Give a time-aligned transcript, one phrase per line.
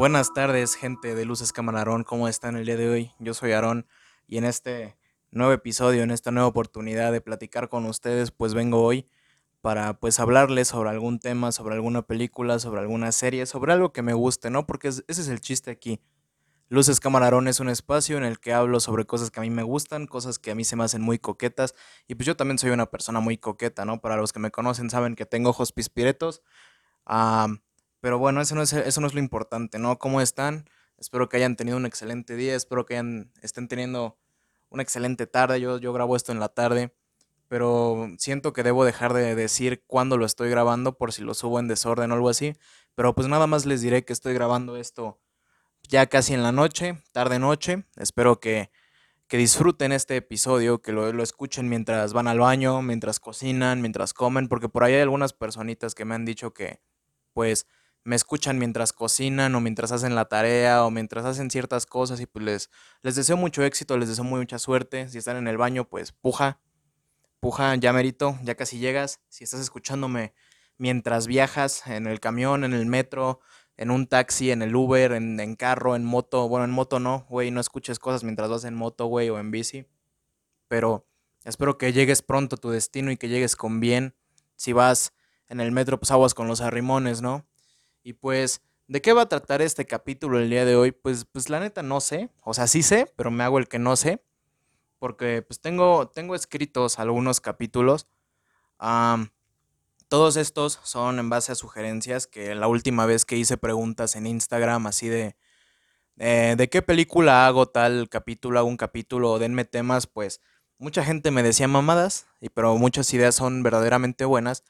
[0.00, 3.12] Buenas tardes, gente de Luces Camarón, ¿cómo están el día de hoy?
[3.18, 3.86] Yo soy Aarón
[4.26, 4.96] y en este
[5.30, 9.10] nuevo episodio, en esta nueva oportunidad de platicar con ustedes, pues vengo hoy
[9.60, 14.00] para pues hablarles sobre algún tema, sobre alguna película, sobre alguna serie, sobre algo que
[14.00, 14.66] me guste, ¿no?
[14.66, 16.00] Porque ese es el chiste aquí.
[16.70, 19.64] Luces Camarón es un espacio en el que hablo sobre cosas que a mí me
[19.64, 21.74] gustan, cosas que a mí se me hacen muy coquetas
[22.08, 24.00] y pues yo también soy una persona muy coqueta, ¿no?
[24.00, 26.42] Para los que me conocen saben que tengo ojos pispiretos.
[28.00, 29.98] Pero bueno, eso no es, eso no es lo importante, ¿no?
[29.98, 30.68] ¿Cómo están?
[30.98, 34.18] Espero que hayan tenido un excelente día, espero que hayan, estén teniendo
[34.68, 35.60] una excelente tarde.
[35.60, 36.94] Yo, yo grabo esto en la tarde,
[37.48, 41.58] pero siento que debo dejar de decir cuándo lo estoy grabando por si lo subo
[41.58, 42.54] en desorden o algo así.
[42.94, 45.18] Pero pues nada más les diré que estoy grabando esto
[45.88, 47.84] ya casi en la noche, tarde-noche.
[47.96, 48.70] Espero que,
[49.26, 54.14] que disfruten este episodio, que lo, lo, escuchen mientras van al baño, mientras cocinan, mientras
[54.14, 56.80] comen, porque por ahí hay algunas personitas que me han dicho que,
[57.32, 57.66] pues,
[58.04, 62.26] me escuchan mientras cocinan o mientras hacen la tarea o mientras hacen ciertas cosas y
[62.26, 62.70] pues les,
[63.02, 65.08] les deseo mucho éxito, les deseo mucha suerte.
[65.08, 66.60] Si están en el baño, pues puja,
[67.40, 69.20] puja, ya merito, ya casi llegas.
[69.28, 70.34] Si estás escuchándome
[70.78, 73.40] mientras viajas en el camión, en el metro,
[73.76, 77.26] en un taxi, en el Uber, en, en carro, en moto, bueno, en moto no,
[77.28, 79.86] güey, no escuches cosas mientras vas en moto, güey, o en bici.
[80.68, 81.06] Pero
[81.44, 84.14] espero que llegues pronto a tu destino y que llegues con bien.
[84.56, 85.12] Si vas
[85.48, 87.46] en el metro, pues aguas con los arrimones, ¿no?
[88.02, 90.92] Y pues, ¿de qué va a tratar este capítulo el día de hoy?
[90.92, 92.30] Pues, pues la neta no sé.
[92.42, 94.22] O sea, sí sé, pero me hago el que no sé.
[94.98, 98.06] Porque pues tengo, tengo escritos algunos capítulos.
[100.08, 104.26] todos estos son en base a sugerencias que la última vez que hice preguntas en
[104.26, 105.36] Instagram así de...
[106.16, 110.06] ¿De qué película hago tal capítulo, hago un capítulo, denme temas?
[110.06, 110.42] Pues
[110.76, 114.64] mucha gente me decía mamadas, y, pero muchas ideas son verdaderamente buenas.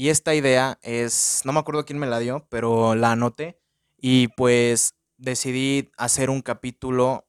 [0.00, 3.60] Y esta idea es, no me acuerdo quién me la dio, pero la anoté
[3.98, 7.28] y pues decidí hacer un capítulo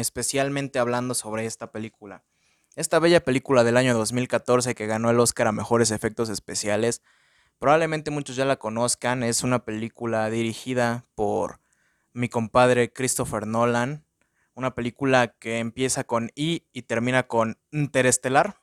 [0.00, 2.24] especialmente hablando sobre esta película.
[2.74, 7.02] Esta bella película del año 2014 que ganó el Oscar a Mejores Efectos Especiales,
[7.60, 11.60] probablemente muchos ya la conozcan, es una película dirigida por
[12.14, 14.04] mi compadre Christopher Nolan,
[14.54, 18.56] una película que empieza con I y termina con Interestelar,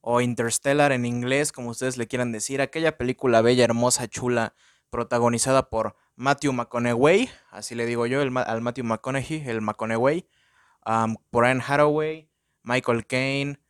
[0.00, 4.54] o Interstellar en inglés, como ustedes le quieran decir, aquella película bella, hermosa, chula,
[4.90, 10.28] protagonizada por Matthew McConaughey, así le digo yo, al Matthew McConaughey, el McConaughey,
[11.30, 12.30] por Hathaway,
[12.62, 13.60] Michael Caine,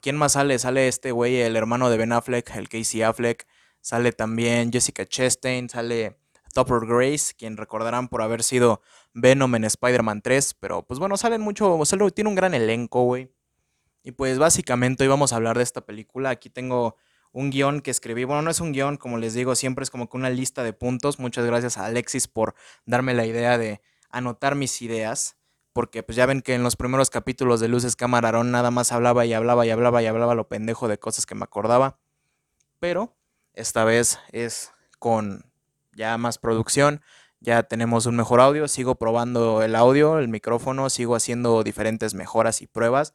[0.00, 0.58] ¿quién más sale?
[0.58, 3.46] Sale este güey, el hermano de Ben Affleck, el Casey Affleck,
[3.80, 6.18] sale también Jessica Chastain, sale
[6.54, 8.80] Topper Grace, quien recordarán por haber sido
[9.14, 11.78] Venom en Spider-Man 3, pero pues bueno, salen mucho,
[12.14, 13.30] tiene un gran elenco, güey.
[14.02, 16.30] Y pues básicamente hoy vamos a hablar de esta película.
[16.30, 16.96] Aquí tengo
[17.32, 18.24] un guion que escribí.
[18.24, 20.72] Bueno, no es un guion, como les digo, siempre es como que una lista de
[20.72, 21.18] puntos.
[21.18, 22.54] Muchas gracias a Alexis por
[22.86, 25.36] darme la idea de anotar mis ideas.
[25.72, 29.24] Porque pues ya ven que en los primeros capítulos de Luces Camarón nada más hablaba
[29.24, 32.00] y hablaba y hablaba y hablaba lo pendejo de cosas que me acordaba.
[32.80, 33.16] Pero
[33.52, 35.44] esta vez es con
[35.92, 37.02] ya más producción.
[37.38, 38.66] Ya tenemos un mejor audio.
[38.66, 40.90] Sigo probando el audio, el micrófono.
[40.90, 43.14] Sigo haciendo diferentes mejoras y pruebas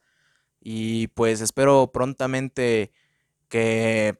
[0.68, 2.90] y pues espero prontamente
[3.48, 4.18] que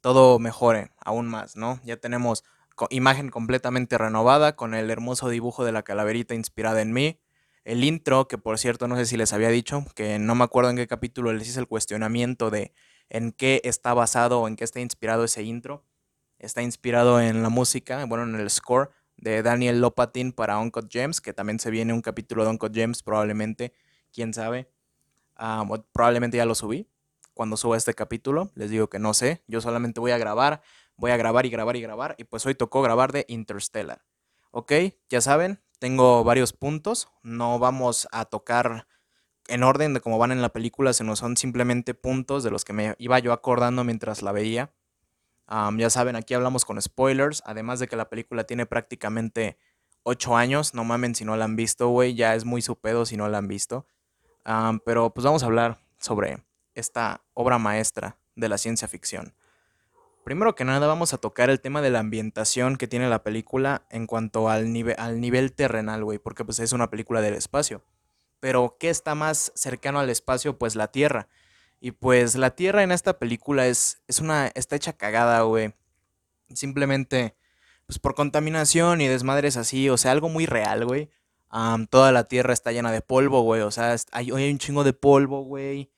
[0.00, 1.78] todo mejore aún más, ¿no?
[1.84, 2.44] Ya tenemos
[2.88, 7.20] imagen completamente renovada con el hermoso dibujo de la calaverita inspirada en mí.
[7.64, 10.70] El intro, que por cierto no sé si les había dicho, que no me acuerdo
[10.70, 12.72] en qué capítulo les hice el cuestionamiento de
[13.10, 15.84] en qué está basado o en qué está inspirado ese intro.
[16.38, 21.20] Está inspirado en la música, bueno, en el score de Daniel Lopatin para Uncut Gems,
[21.20, 23.74] que también se viene un capítulo de Uncut Gems probablemente,
[24.10, 24.70] quién sabe.
[25.42, 26.86] Ah, probablemente ya lo subí.
[27.32, 29.42] Cuando suba este capítulo, les digo que no sé.
[29.46, 30.60] Yo solamente voy a grabar,
[30.96, 32.14] voy a grabar y grabar y grabar.
[32.18, 34.04] Y pues hoy tocó grabar de Interstellar.
[34.50, 34.72] Ok,
[35.08, 37.08] ya saben, tengo varios puntos.
[37.22, 38.86] No vamos a tocar
[39.48, 42.74] en orden de cómo van en la película, sino son simplemente puntos de los que
[42.74, 44.74] me iba yo acordando mientras la veía.
[45.48, 49.58] ya saben, aquí hablamos con spoilers, además de que la película tiene prácticamente
[50.02, 53.06] 8 años, no mamen si no la han visto, güey, ya es muy su pedo
[53.06, 53.86] si no la han visto
[54.84, 56.42] pero pues vamos a hablar sobre
[56.74, 59.34] esta obra maestra de la ciencia ficción.
[60.24, 63.86] Primero que nada vamos a tocar el tema de la ambientación que tiene la película
[63.90, 67.82] en cuanto al, nivel al nivel terrenal, güey, porque pues es una película del espacio.
[68.38, 70.58] Pero ¿qué está más cercano al espacio?
[70.58, 71.28] Pues la Tierra.
[71.80, 75.74] Y pues la Tierra en esta película es, es una, está hecha cagada, güey.
[76.52, 77.34] Simplemente,
[77.86, 81.10] pues por contaminación y desmadres así, o sea, algo muy real, güey
[81.90, 83.62] toda la tierra está llena de polvo, güey.
[83.62, 85.90] O sea, hay, hay un chingo de polvo, güey.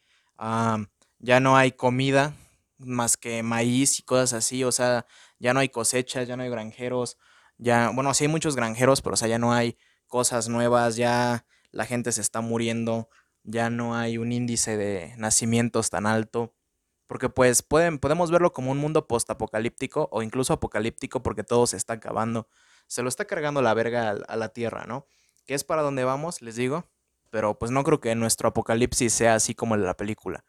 [1.19, 2.35] ya no hay comida
[2.79, 4.65] más que maíz y cosas así.
[4.65, 5.07] O sea,
[5.39, 7.19] ya no hay cosechas, ya no hay granjeros.
[7.59, 9.77] Ya, bueno, sí hay muchos granjeros, pero o sea, ya no hay
[10.09, 13.09] cosas nuevas, ya la gente se está muriendo,
[13.45, 16.55] ya no hay un índice de nacimientos tan alto.
[17.07, 21.77] Porque pues pueden, podemos verlo como un mundo postapocalíptico o incluso apocalíptico porque todo se
[21.77, 22.49] está acabando.
[22.87, 25.07] Se lo está cargando la verga a, a la Tierra, ¿no?
[25.47, 26.89] Que es para donde vamos, les digo.
[27.31, 30.45] Pero pues no creo que nuestro apocalipsis sea así como de la película.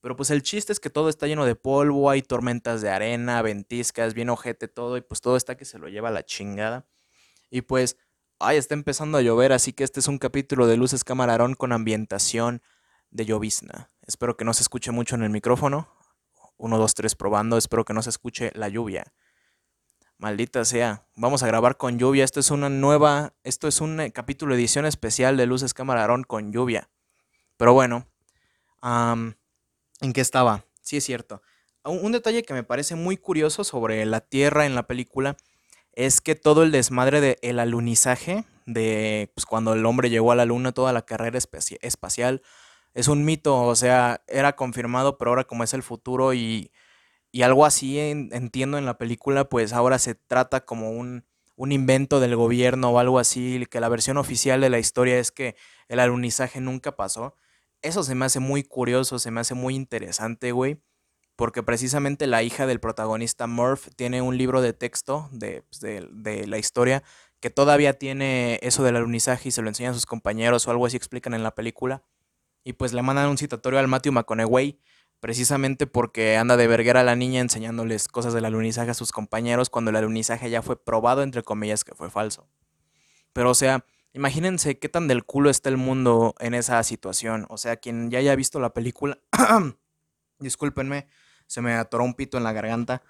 [0.00, 3.42] Pero pues el chiste es que todo está lleno de polvo, hay tormentas de arena,
[3.42, 6.86] ventiscas, bien ojete todo, y pues todo está que se lo lleva a la chingada.
[7.50, 7.96] Y pues,
[8.38, 11.72] ay, está empezando a llover, así que este es un capítulo de Luces Camarón con
[11.72, 12.62] ambientación
[13.10, 13.90] de llovizna.
[14.02, 15.88] Espero que no se escuche mucho en el micrófono.
[16.56, 17.56] Uno, dos, tres, probando.
[17.56, 19.12] Espero que no se escuche la lluvia.
[20.18, 21.04] Maldita sea.
[21.14, 22.24] Vamos a grabar con lluvia.
[22.24, 23.34] Esto es una nueva.
[23.44, 26.88] Esto es un eh, capítulo edición especial de Luces Camarón con lluvia.
[27.58, 28.06] Pero bueno.
[28.82, 30.64] ¿En qué estaba?
[30.80, 31.42] Sí, es cierto.
[31.84, 35.36] Un, detalle que me parece muy curioso sobre la Tierra en la película
[35.92, 40.44] es que todo el desmadre del alunizaje, de pues, cuando el hombre llegó a la
[40.46, 42.42] Luna, toda la carrera espacial,
[42.94, 46.70] es un mito, o sea, era confirmado, pero ahora como es el futuro y,
[47.36, 52.18] y algo así entiendo en la película, pues ahora se trata como un, un invento
[52.18, 55.54] del gobierno o algo así, que la versión oficial de la historia es que
[55.88, 57.34] el alunizaje nunca pasó.
[57.82, 60.80] Eso se me hace muy curioso, se me hace muy interesante, güey.
[61.36, 66.46] Porque precisamente la hija del protagonista Murph tiene un libro de texto de, pues, de,
[66.46, 67.02] la historia
[67.40, 70.96] que todavía tiene eso del alunizaje y se lo enseñan sus compañeros o algo así
[70.96, 72.02] explican en la película.
[72.64, 74.80] Y pues le mandan un citatorio al Matthew McConaughey
[75.20, 79.90] precisamente porque anda de verguera la niña enseñándoles cosas del alunizaje a sus compañeros cuando
[79.90, 82.48] el alunizaje ya fue probado, entre comillas, que fue falso.
[83.32, 83.84] Pero o sea,
[84.16, 87.44] Imagínense qué tan del culo está el mundo en esa situación.
[87.50, 89.18] O sea, quien ya haya visto la película,
[90.38, 91.06] discúlpenme,
[91.46, 93.02] se me atoró un pito en la garganta.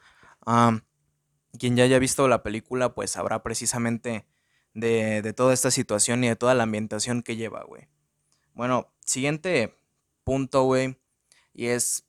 [1.57, 4.27] quien ya haya visto la película, pues sabrá precisamente
[4.75, 7.87] de, de toda esta situación y de toda la ambientación que lleva, güey.
[8.53, 9.79] Bueno, siguiente
[10.25, 10.99] punto, güey,
[11.57, 12.07] y es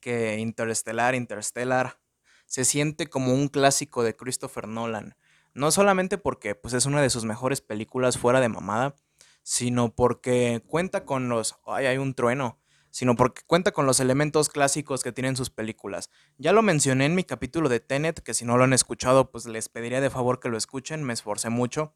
[0.00, 2.00] que Interstellar, Interstellar,
[2.46, 5.16] se siente como un clásico de Christopher Nolan.
[5.52, 8.96] No solamente porque pues, es una de sus mejores películas fuera de mamada,
[9.42, 11.56] sino porque cuenta con los...
[11.66, 12.58] ¡Ay, hay un trueno!
[12.90, 16.08] Sino porque cuenta con los elementos clásicos que tienen sus películas.
[16.38, 19.46] Ya lo mencioné en mi capítulo de Tenet, que si no lo han escuchado, pues
[19.46, 21.94] les pediría de favor que lo escuchen, me esforcé mucho.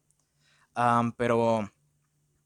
[1.17, 1.71] pero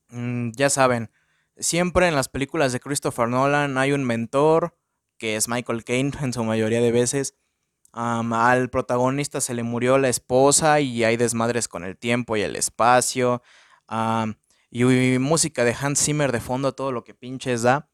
[0.09, 1.09] mm, ya saben,
[1.57, 4.77] siempre en las películas de Christopher Nolan hay un mentor,
[5.17, 7.35] que es Michael Caine en su mayoría de veces,
[7.93, 12.55] al protagonista se le murió la esposa y hay desmadres con el tiempo y el
[12.55, 13.43] espacio.
[14.71, 14.83] y,
[15.19, 17.89] música de Hans Zimmer de fondo, todo lo que pinches da.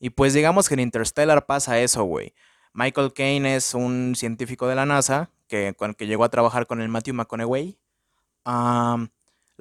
[0.00, 2.34] Y pues digamos que en Interstellar pasa eso, güey.
[2.72, 6.88] Michael Caine es un científico de la NASA que, que llegó a trabajar con el
[6.88, 7.78] Matthew McConaughey.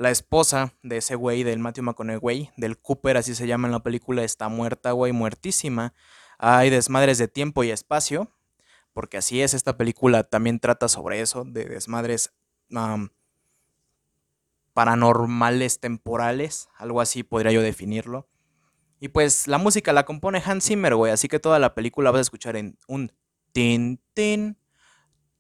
[0.02, 3.84] La esposa de ese güey, del Matthew McConaughey, del Cooper, así se llama en la
[3.84, 5.94] película, está muerta, güey, muertísima.
[6.40, 8.32] Hay desmadres de tiempo y espacio
[8.94, 12.34] porque así es, esta película también trata sobre eso, de desmadres
[14.74, 18.28] paranormales temporales, algo así podría yo definirlo.
[19.00, 22.20] Y pues la música la compone Hans Zimmer, güey, así que toda la película vas
[22.20, 23.12] a escuchar en un
[23.52, 24.58] tin, tin,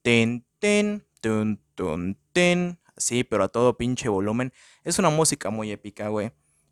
[0.01, 4.53] tin, tin, tun, tun, tin, así, pero a todo pinche volumen.
[4.83, 6.31] Es una música muy épica, güey.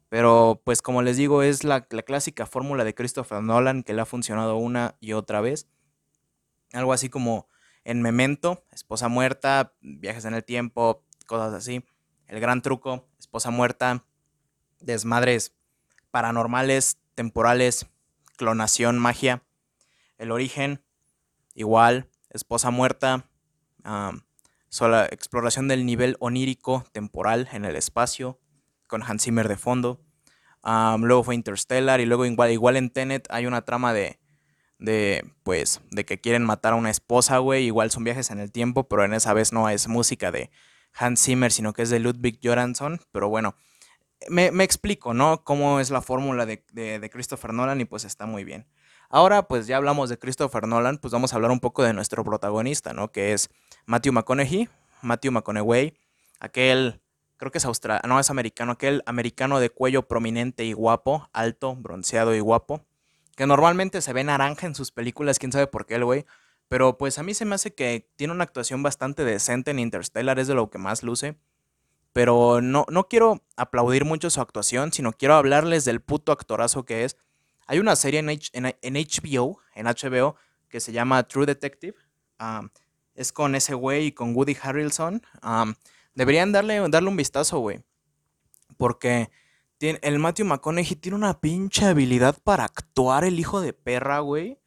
[0.09, 4.01] Pero pues como les digo, es la, la clásica fórmula de Christopher Nolan que le
[4.01, 5.67] ha funcionado una y otra vez.
[6.73, 7.47] Algo así como
[7.83, 11.83] en Memento, esposa muerta, viajes en el tiempo, cosas así.
[12.27, 14.05] El gran truco, esposa muerta,
[14.79, 15.55] desmadres
[16.11, 17.87] paranormales, temporales,
[18.37, 19.43] clonación, magia.
[20.17, 20.83] El origen,
[21.53, 23.29] igual, esposa muerta,
[24.69, 28.39] sola, exploración del nivel onírico temporal en el espacio,
[28.87, 30.01] con Hans Zimmer de fondo.
[30.63, 34.19] luego fue Interstellar y luego igual, igual en Tenet hay una trama de
[34.79, 38.51] de pues de que quieren matar a una esposa, güey, igual son viajes en el
[38.51, 40.49] tiempo, pero en esa vez no es música de
[40.93, 43.55] Hans Zimmer, sino que es de Ludwig Göransson, pero bueno,
[44.29, 45.43] me, explico, ¿no?
[45.43, 48.67] Cómo es la fórmula de, de, Christopher Nolan y pues está muy bien.
[49.09, 52.23] Ahora, pues ya hablamos de Christopher Nolan, pues vamos a hablar un poco de nuestro
[52.23, 53.11] protagonista, ¿no?
[53.11, 53.49] Que es
[53.87, 54.69] Matthew McConaughey,
[55.01, 55.97] Matthew McConaughey,
[56.39, 57.01] aquel,
[57.37, 61.75] creo que es australiano, no es americano, aquel americano de cuello prominente y guapo, alto,
[61.75, 62.85] bronceado y guapo,
[63.35, 66.25] que normalmente se ve naranja en sus películas, quién sabe por qué el güey.
[66.67, 70.37] Pero pues a mí se me hace que tiene una actuación bastante decente en Interstellar,
[70.37, 71.35] es de lo que más luce.
[72.13, 77.05] Pero no, no quiero aplaudir mucho su actuación, sino quiero hablarles del puto actorazo que
[77.05, 77.17] es.
[77.69, 80.35] Hay una serie en, HBO, en HBO,
[80.69, 81.93] que se llama True Detective.
[83.13, 85.21] es con ese güey y con Woody Harrelson.
[86.15, 87.83] Deberían darle, darle un vistazo, güey.
[88.75, 89.29] Porque
[89.77, 94.59] tiene, el Matthew McConaughey tiene una pinche habilidad para actuar el hijo de perra, güey.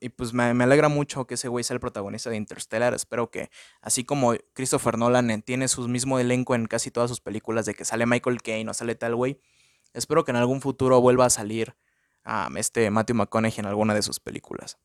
[0.00, 2.94] y pues me, alegra mucho que ese güey sea el protagonista de Interstellar.
[2.94, 7.66] Espero que, así como Christopher Nolan tiene su mismo elenco en casi todas sus películas,
[7.66, 9.40] de que sale Michael Caine o sale tal güey,
[9.94, 11.76] espero que en algún futuro vuelva a salir
[12.56, 14.78] este Matthew McConaughey en alguna de sus películas.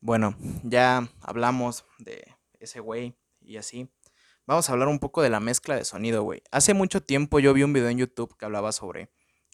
[0.00, 0.34] Bueno,
[0.64, 3.88] ya hablamos de ese güey y así.
[4.44, 6.42] Vamos a hablar un poco de la mezcla de sonido, güey.
[6.50, 9.08] Hace mucho tiempo yo vi un video en YouTube que hablaba sobre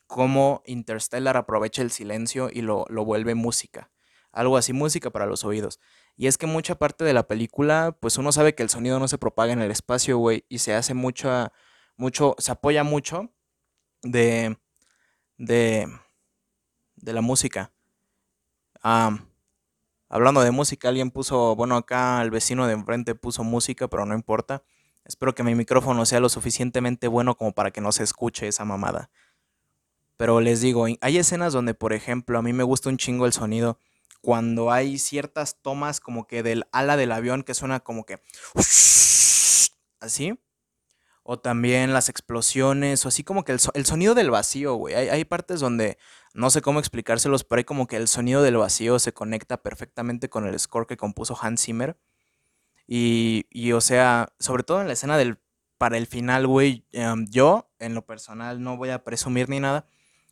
[0.07, 3.91] cómo Interstellar aprovecha el silencio y lo, vuelve música.
[4.33, 5.79] Algo así, música para los oídos.
[6.17, 9.09] Y es que mucha parte de la película, pues uno sabe que el sonido no
[9.09, 11.53] se propaga en el espacio, güey, y se hace mucha,
[11.97, 13.31] mucho, se apoya mucho
[14.03, 14.59] de,
[15.37, 15.87] de,
[16.97, 17.73] de la música.
[20.09, 24.15] hablando de música, alguien puso, bueno, acá el vecino de enfrente puso música, pero no
[24.15, 24.63] importa.
[25.09, 28.65] Espero que mi micrófono sea lo suficientemente bueno como para que no se escuche esa
[28.65, 29.11] mamada.
[30.19, 33.33] Pero les digo, hay escenas donde, por ejemplo, a mí me gusta un chingo el
[33.33, 33.79] sonido
[34.21, 38.21] cuando hay ciertas tomas como que del ala del avión que suena como que
[40.01, 40.39] así.
[41.23, 44.95] O también las explosiones, o así como que el, sonido del vacío, güey.
[44.95, 45.99] Hay, partes donde
[46.33, 50.31] no sé cómo explicárselos, pero hay como que el sonido del vacío se conecta perfectamente
[50.31, 51.99] con el score que compuso Hans Zimmer.
[52.89, 55.39] Y, y o sea, sobre todo en la escena del
[55.79, 59.87] para el final, güey, em, yo en lo personal no voy a presumir ni nada,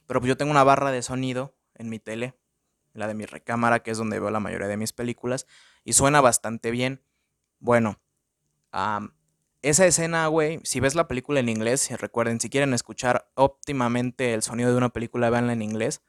[0.06, 2.34] pero pues yo tengo una barra de sonido en mi tele,
[2.92, 5.46] la de mi recámara, que es donde veo la mayoría de mis películas,
[5.84, 7.02] y suena bastante bien.
[7.60, 8.00] Bueno,
[9.62, 14.42] esa escena, güey, si ves la película en inglés, recuerden, si quieren escuchar óptimamente el
[14.42, 16.02] sonido de una película, véanla en inglés.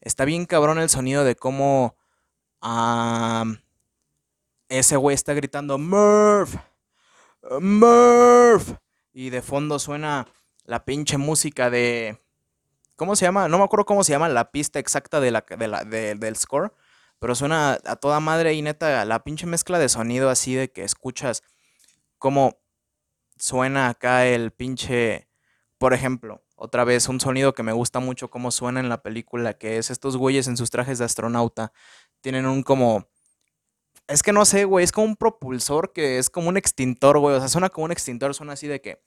[0.00, 1.96] está bien cabrón el sonido de cómo
[4.68, 6.54] ese güey está gritando Murph,
[7.60, 8.76] Murph,
[9.12, 10.26] y de fondo suena
[10.64, 12.18] la pinche música de
[12.96, 13.46] ¿Cómo se llama?
[13.48, 16.72] No me acuerdo cómo se llama la pista exacta de la, del score.
[17.18, 20.82] Pero suena a toda madre y neta la pinche mezcla de sonido así de que
[20.82, 21.42] escuchas
[22.18, 22.58] cómo
[23.38, 25.28] suena acá el pinche.
[25.78, 29.54] Por ejemplo, otra vez un sonido que me gusta mucho cómo suena en la película,
[29.58, 31.72] que es estos güeyes en sus trajes de astronauta.
[32.22, 33.08] Tienen un como.
[34.08, 37.34] Es que no sé, güey, es como un propulsor que es como un extintor, güey.
[37.36, 39.02] O sea, suena como un extintor, suena así de que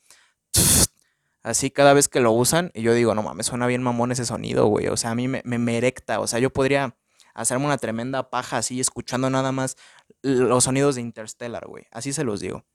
[1.43, 2.71] así cada vez que lo usan.
[2.73, 4.87] Y yo digo, no mames, suena bien mamón ese sonido, güey.
[4.87, 6.19] O sea, a mí me, me, erecta.
[6.19, 6.97] O sea, yo podría
[7.33, 9.77] hacerme una tremenda paja así, escuchando nada más
[10.21, 11.85] los sonidos de Interstellar, güey.
[11.91, 12.65] Así se los digo.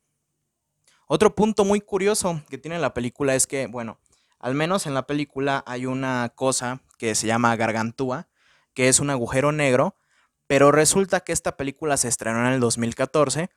[1.06, 3.98] Otro punto muy curioso que tiene la película es que, bueno,
[4.38, 8.28] al menos en la película hay una cosa que se llama gargantúa,
[8.72, 9.96] que es un agujero negro,
[10.46, 13.50] pero resulta que esta película se estrenó en el 2014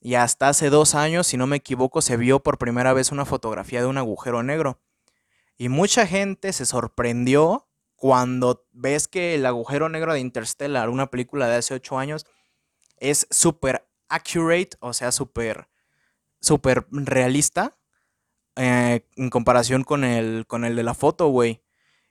[0.00, 3.24] y hasta hace dos años, si no me equivoco, se vio por primera vez una
[3.24, 4.80] fotografía de un agujero negro.
[5.56, 11.46] Y mucha gente se sorprendió cuando ves que el agujero negro de Interstellar, una película
[11.46, 12.26] de hace ocho años,
[12.96, 15.68] es súper accurate, o sea, súper
[16.42, 17.78] súper realista
[18.56, 21.62] eh, en comparación con el, con el de la foto, güey.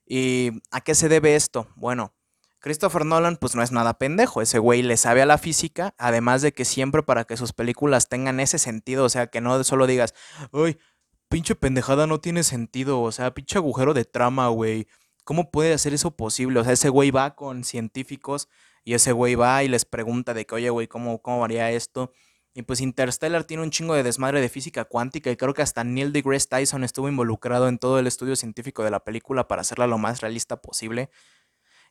[0.06, 1.68] ¿Y a qué se debe esto?
[1.76, 2.14] Bueno,
[2.62, 6.44] Christopher Nolan pues no es nada pendejo, ese güey le sabe a la física, además
[6.44, 9.88] de que siempre para que sus películas tengan ese sentido, o sea, que no solo
[9.88, 10.14] digas,
[10.52, 10.78] uy,
[11.28, 14.88] pinche pendejada no tiene sentido, o sea, pinche agujero de trama, güey.
[15.24, 16.60] ¿Cómo puede hacer eso posible?
[16.60, 18.48] O sea, ese güey va con científicos
[18.84, 22.12] y ese güey va y les pregunta de que, oye, güey, ¿cómo, ¿cómo haría esto?
[22.54, 25.84] Y pues Interstellar tiene un chingo de desmadre de física cuántica y creo que hasta
[25.84, 29.88] Neil deGrasse Tyson estuvo involucrado en todo el estudio científico de la película para hacerla
[29.88, 31.10] lo más realista posible.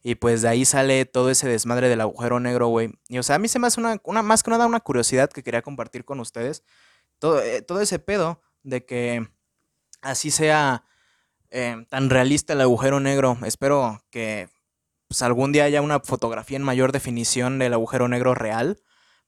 [0.02, 2.92] Y pues de ahí sale todo ese desmadre del agujero negro, güey.
[3.08, 5.30] Y o sea, a mí se me hace una, una más que nada una curiosidad
[5.30, 6.64] que quería compartir con ustedes.
[7.18, 9.28] Todo, eh, todo ese pedo de que
[10.00, 10.84] así sea
[11.50, 13.36] eh, tan realista el agujero negro.
[13.44, 14.48] Espero que
[15.08, 18.80] pues, algún día haya una fotografía en mayor definición del agujero negro real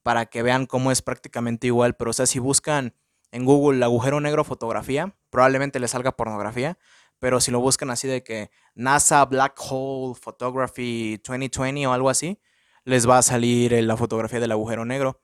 [0.03, 1.97] para que vean cómo es prácticamente igual.
[1.97, 2.95] Pero o sea, si buscan
[3.31, 6.79] en Google agujero negro fotografía, probablemente les salga pornografía.
[7.23, 12.41] Pero si lo buscan así de que NASA Black Hole Photography 2020 o algo así,
[12.83, 15.23] les va a salir la fotografía del agujero negro.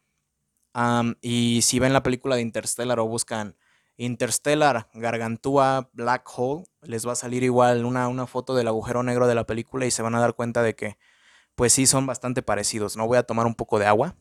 [1.22, 3.56] y si ven la película de Interstellar o buscan
[3.96, 9.26] Interstellar Gargantúa Black Hole, les va a salir igual una, una foto del agujero negro
[9.26, 10.98] de la película y se van a dar cuenta de que,
[11.56, 12.96] pues sí, son bastante parecidos.
[12.96, 14.14] No voy a tomar un poco de agua.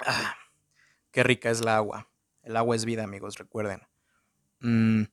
[0.00, 0.34] Ah,
[1.10, 2.08] qué rica es la agua.
[2.42, 3.82] El agua es vida, amigos, recuerden.
[4.60, 5.04] Mm,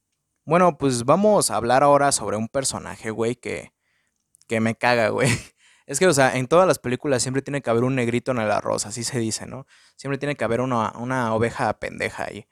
[0.45, 3.73] bueno, pues vamos a hablar ahora sobre un personaje, güey, que,
[4.47, 5.29] que me caga, güey.
[5.85, 8.39] Es que, o sea, en todas las películas siempre tiene que haber un negrito en
[8.39, 9.67] el arroz, así se dice, ¿no?
[9.97, 12.47] Siempre tiene que haber una, una oveja pendeja ahí.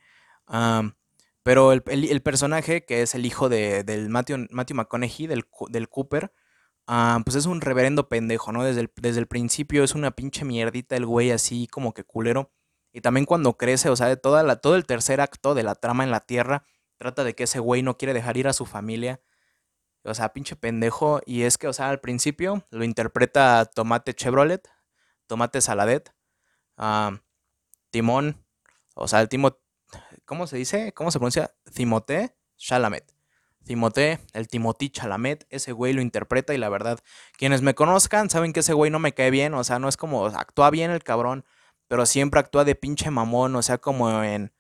[1.44, 1.82] pero el,
[2.22, 6.34] personaje, que es el hijo de, del Matthew, McConaughey, del, del Cooper,
[7.24, 8.64] pues es un reverendo pendejo, ¿no?
[8.64, 12.52] Desde el, desde el principio es una pinche mierdita el güey así como que culero.
[12.94, 15.76] Y también cuando crece, o sea, de toda la, todo el tercer acto de la
[15.76, 16.66] trama en la Tierra,
[17.02, 19.22] trata de que ese güey no quiere dejar ir a su familia
[20.04, 21.22] o sea, pinche pendejo.
[21.26, 24.68] Y es que, o sea, al principio lo interpreta Tomate Chevrolet,
[25.28, 26.14] Tomate Saladet,
[27.92, 28.46] Timón,
[28.96, 29.58] o sea, el Timo,
[30.26, 30.94] ¿cómo se dice?
[30.94, 31.54] ¿Cómo se pronuncia?
[31.74, 33.14] Timote Chalamet.
[33.64, 37.00] Timote, el Timotí Chalamet, ese güey lo interpreta y la verdad,
[37.38, 39.98] quienes me conozcan saben que ese güey no me cae bien, o sea, no es
[39.98, 41.46] como, actúa bien el cabrón,
[41.88, 44.52] pero siempre actúa de pinche mamón, o sea, como en,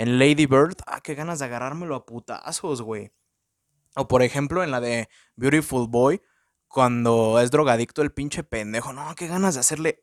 [0.00, 3.12] en Lady Bird, ah, qué ganas de agarrármelo a putazos, güey.
[3.96, 6.22] O por ejemplo en la de Beautiful Boy,
[6.68, 8.94] cuando es drogadicto el pinche pendejo.
[8.94, 9.98] No, qué ganas de hacerle...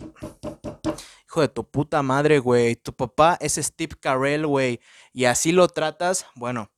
[1.25, 2.75] Hijo de tu puta madre, güey.
[2.75, 4.79] Tu papá es Steve Carell, güey.
[5.13, 6.27] Y así lo tratas.
[6.35, 6.71] Bueno,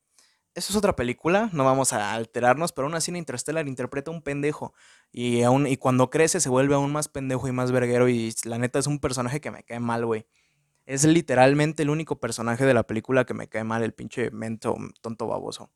[0.56, 1.50] eso es otra película.
[1.52, 2.72] No vamos a alterarnos.
[2.72, 4.74] Pero aún así en Interstellar interpreta un pendejo.
[5.12, 8.08] Y, aún, y cuando crece se vuelve aún más pendejo y más verguero.
[8.08, 10.26] Y la neta es un personaje que me cae mal, güey.
[10.90, 14.76] Es literalmente el único personaje de la película que me cae mal, el pinche mento
[15.02, 15.70] tonto baboso.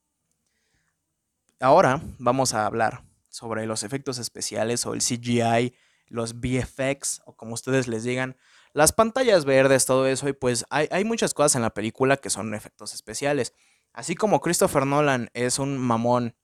[1.60, 5.76] Ahora vamos a hablar sobre los efectos especiales o el CGI,
[6.08, 8.38] los VFX o como ustedes les digan,
[8.74, 12.56] las pantallas verdes, todo eso, y pues hay, muchas cosas en la película que son
[12.56, 13.54] efectos especiales.
[13.92, 16.36] Así como Christopher Nolan es un mamón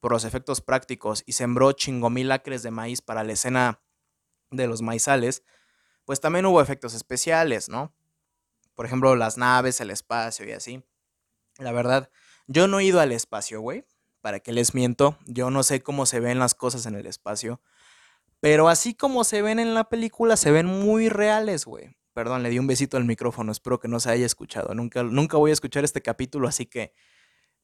[0.00, 3.80] por los efectos prácticos y sembró chingomil acres de maíz para la escena
[4.50, 5.44] de los maizales,
[6.04, 7.94] pues también hubo efectos especiales, ¿no?
[8.78, 10.84] Por ejemplo, las naves, el espacio y así.
[11.56, 12.10] La verdad,
[12.46, 13.84] yo no he ido al espacio, güey.
[14.20, 15.18] ¿Para qué les miento?
[15.26, 17.60] Yo no sé cómo se ven las cosas en el espacio.
[18.38, 21.96] Pero así como se ven en la película, se ven muy reales, güey.
[22.12, 24.72] Perdón, le di un besito al micrófono, espero que no se haya escuchado.
[24.74, 26.94] Nunca, nunca voy a escuchar este capítulo, así que,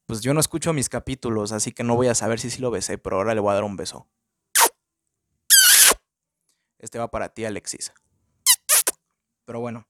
[0.06, 2.72] pues yo no escucho mis capítulos, así que no voy a saber si sí lo
[2.72, 4.08] besé, pero ahora le voy a dar un beso.
[6.80, 7.92] Este va para ti, Alexis.
[9.44, 9.86] Pero bueno.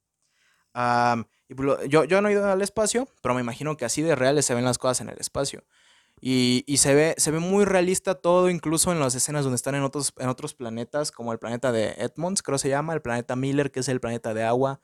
[0.74, 4.44] Pues yo, yo no he ido al espacio, pero me imagino que así de reales
[4.44, 5.64] se ven las cosas en el espacio.
[6.20, 9.82] Y, se, ve, se ve muy realista todo, incluso en las escenas donde están en
[9.82, 13.70] otros, en otros planetas, como el planeta de Edmonds, creo se llama, el planeta Miller,
[13.70, 14.80] que es el planeta de agua,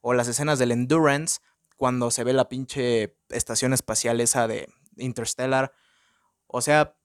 [0.00, 1.40] o las escenas del Endurance,
[1.76, 5.72] cuando se ve la pinche estación espacial esa de Interstellar.
[6.46, 6.96] O sea,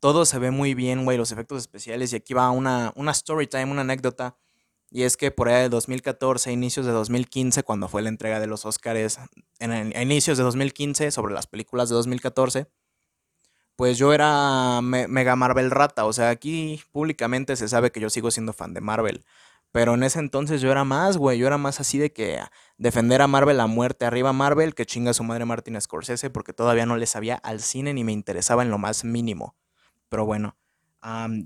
[0.00, 2.12] todo se ve muy bien, güey, los efectos especiales.
[2.12, 4.36] Y aquí va una, una story time, una anécdota.
[4.96, 8.46] Y es que por ahí de 2014, inicios de 2015, cuando fue la entrega de
[8.46, 9.18] los Oscars,
[9.58, 12.66] en, a inicios de 2015, sobre las películas de 2014,
[13.76, 16.06] pues yo era mega Marvel rata.
[16.06, 19.26] O sea, aquí públicamente se sabe que yo sigo siendo fan de Marvel.
[19.70, 21.36] Pero en ese entonces yo era más, güey.
[21.36, 22.40] Yo era más así de que
[22.78, 24.06] defender a Marvel a muerte.
[24.06, 27.92] Arriba Marvel, que chinga su madre Martin Scorsese, porque todavía no le sabía al cine
[27.92, 29.56] ni me interesaba en lo más mínimo.
[30.08, 30.56] Pero bueno,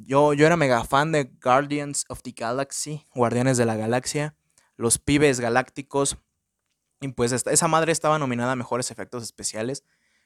[0.05, 4.35] yo, yo era mega fan de Guardians of the Galaxy, Guardianes de la Galaxia,
[4.77, 6.17] Los Pibes Galácticos.
[7.01, 9.85] Y pues esa madre estaba nominada a mejores efectos especiales.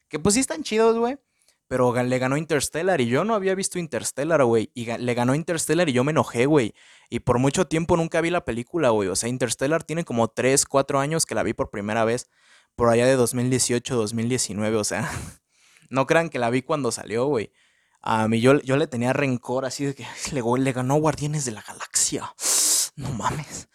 [0.08, 1.18] Que pues sí están chidos, güey.
[1.66, 4.70] Pero le ganó Interstellar y yo no había visto Interstellar, güey.
[4.74, 6.74] Y le ganó Interstellar y yo me enojé, güey.
[7.08, 9.08] Y por mucho tiempo nunca vi la película, güey.
[9.08, 12.28] O sea, Interstellar tiene como 3, 4 años que la vi por primera vez.
[12.76, 14.76] Por allá de 2018, 2019.
[14.76, 15.10] O sea,
[15.88, 17.50] no crean que la vi cuando salió, güey.
[18.06, 21.62] A mí yo, yo le tenía rencor así de que le, ganó Guardianes de la
[21.62, 22.34] Galaxia.
[22.96, 23.70] No mames.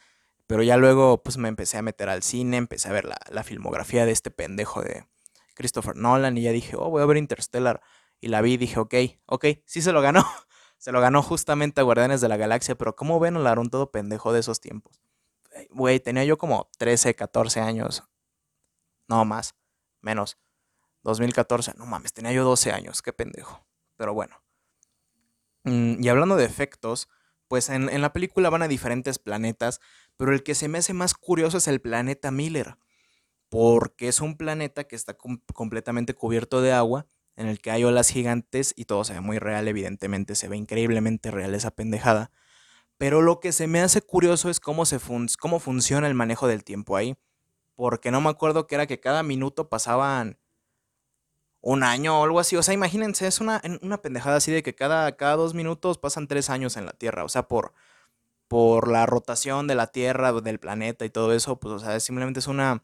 [0.45, 4.05] Pero ya luego, pues me empecé a meter al cine, empecé a ver la, filmografía
[4.05, 5.07] de este pendejo de
[5.55, 7.81] Christopher Nolan y ya dije, oh, voy a ver Interstellar.
[8.21, 8.93] Y la vi y dije, ok,
[9.25, 10.23] ok, sí se lo ganó.
[10.77, 14.31] se lo ganó justamente a Guardianes de la Galaxia, pero ¿cómo ven un todo pendejo
[14.31, 15.01] de esos tiempos?
[15.71, 18.03] Güey, tenía yo como 13, 14 años.
[19.07, 19.55] No más,
[20.01, 20.37] menos.
[21.01, 23.68] 2014, no mames, tenía yo 12 años, qué pendejo.
[23.99, 24.41] Pero bueno.
[25.65, 27.09] Mm, y hablando de efectos,
[27.49, 29.81] pues en, la película van a diferentes planetas,
[30.15, 32.77] pero el que se me hace más curioso es el planeta Miller,
[33.49, 35.17] porque es un planeta que está
[35.53, 39.38] completamente cubierto de agua, en el que hay olas gigantes y todo se ve muy
[39.38, 42.31] real, evidentemente se ve increíblemente real esa pendejada.
[42.97, 44.97] Pero lo que se me hace curioso es cómo, se
[45.39, 47.17] cómo funciona el manejo del tiempo ahí.
[47.75, 50.38] Porque no me acuerdo que era que cada minuto pasaban
[51.61, 52.55] un año o algo así.
[52.55, 56.27] O sea, imagínense, es una, una pendejada así de que cada, cada dos minutos pasan
[56.27, 57.23] tres años en la Tierra.
[57.23, 57.73] O sea, por,
[58.47, 62.39] por la rotación de la Tierra, del planeta y todo eso, pues, o sea, simplemente
[62.39, 62.83] es una,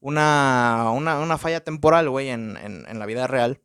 [0.00, 3.60] una, una, falla temporal, güey, en, en, la vida real.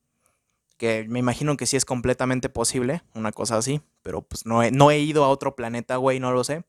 [0.78, 3.82] Que me imagino que sí es completamente posible, una cosa así.
[4.02, 6.64] Pero pues no he, no he ido a otro planeta, güey, no lo sé.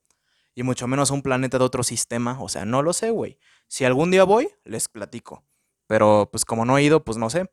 [0.56, 2.36] Y mucho menos a un planeta de otro sistema.
[2.40, 3.38] O sea, no lo sé, güey.
[3.68, 5.44] Si algún día voy, les platico.
[5.86, 7.48] Pero pues como no he ido, pues no sé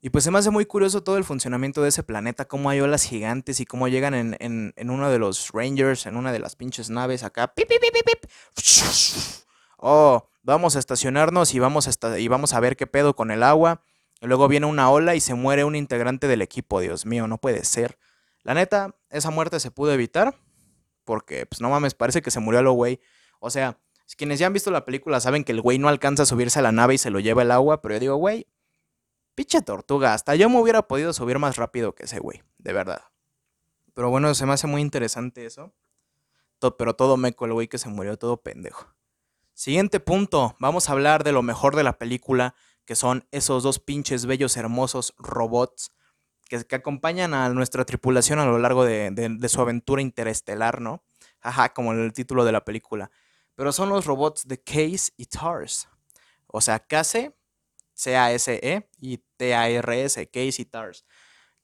[0.00, 2.80] y pues se me hace muy curioso todo el funcionamiento de ese planeta, cómo hay
[2.80, 6.90] olas gigantes y cómo llegan en, uno de los Rangers, en una de las pinches
[6.90, 7.52] naves acá.
[9.86, 13.42] Oh, vamos a estacionarnos y vamos a, y vamos a ver qué pedo con el
[13.42, 13.82] agua.
[14.20, 16.80] Y luego viene una ola y se muere un integrante del equipo.
[16.80, 17.98] Dios mío, no puede ser.
[18.42, 20.38] La neta, esa muerte se pudo evitar.
[21.04, 23.00] Porque, pues no mames, parece que se murió a lo güey.
[23.40, 23.78] O sea,
[24.16, 26.62] quienes ya han visto la película saben que el güey no alcanza a subirse a
[26.62, 27.82] la nave y se lo lleva el agua.
[27.82, 28.46] Pero yo digo, güey,
[29.34, 33.02] Pinche tortuga, hasta yo me hubiera podido subir más rápido que ese güey, de verdad.
[33.94, 35.72] Pero bueno, se me hace muy interesante eso.
[36.78, 38.94] pero todo meco el güey que se murió, todo pendejo.
[39.52, 43.78] Siguiente punto, vamos a hablar de lo mejor de la película, que son esos dos
[43.78, 45.92] pinches bellos hermosos robots
[46.48, 51.02] que, acompañan a nuestra tripulación a lo largo de, de, su aventura interestelar, ¿no?
[51.40, 53.10] Ajá, como el título de la película.
[53.54, 55.88] Pero son los robots de Case y Tars.
[56.46, 57.34] O sea, Case
[57.94, 61.04] C-A-S-E y T-A-R-S, Casey Tars.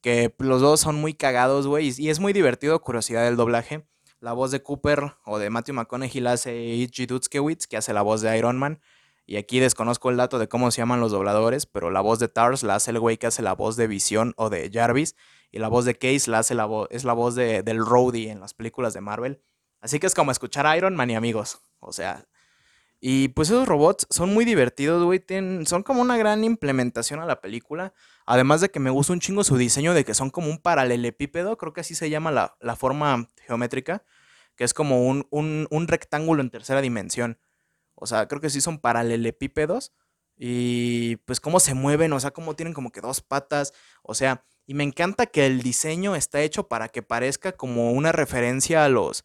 [0.00, 1.92] Que los dos son muy cagados, güey.
[1.96, 3.86] Y es muy divertido, curiosidad del doblaje.
[4.20, 8.02] La voz de Cooper o de Matthew McConaughey la hace Itchy Dutskewitz, que hace la
[8.02, 8.80] voz de Iron Man.
[9.26, 12.28] Y aquí desconozco el dato de cómo se llaman los dobladores, pero la voz de
[12.28, 15.14] Tars la hace el güey que hace la voz de Visión o de Jarvis.
[15.52, 18.40] Y la voz de Case la hace la es la voz de, del Rhodey en
[18.40, 19.42] las películas de Marvel.
[19.80, 21.60] Así que es como escuchar a Iron Man y amigos.
[21.78, 22.26] O sea,
[23.00, 25.24] y pues esos robots son muy divertidos, güey.
[25.64, 27.94] Son como una gran implementación a la película.
[28.26, 31.56] Además de que me gusta un chingo su diseño de que son como un paralelepípedo,
[31.56, 34.04] creo que así se llama la, forma geométrica,
[34.54, 37.38] que es como un, un, rectángulo en tercera dimensión.
[37.94, 39.94] O sea, creo que sí son paralelepípedos.
[40.36, 43.72] Y pues cómo se mueven, o sea, cómo tienen como que dos patas.
[44.02, 48.12] O sea, y me encanta que el diseño está hecho para que parezca como una
[48.12, 49.24] referencia a los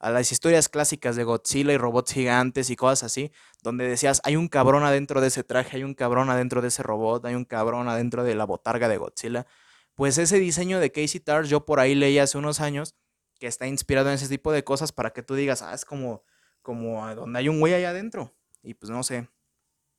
[0.00, 3.30] a las historias clásicas de Godzilla y robots gigantes y cosas así,
[3.62, 6.82] donde decías, hay un cabrón adentro de ese traje, hay un cabrón adentro de ese
[6.82, 9.46] robot, hay un cabrón adentro de la botarga de Godzilla.
[9.94, 12.96] Pues ese diseño de Casey Tars yo por ahí leí hace unos años
[13.38, 16.24] que está inspirado en ese tipo de cosas para que tú digas, ah, es como,
[16.62, 18.34] como donde hay un güey ahí adentro.
[18.62, 19.28] Y pues no sé,